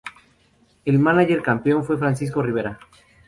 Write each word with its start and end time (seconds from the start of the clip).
El 0.83 0.97
mánager 0.97 1.43
campeón 1.43 1.83
fue 1.83 1.95
Francisco 1.99 2.41
Rivera. 2.41 2.79